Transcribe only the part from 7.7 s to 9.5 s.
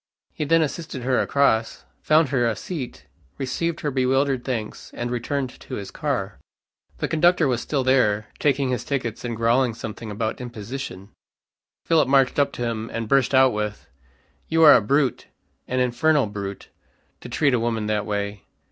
there, taking his tickets, and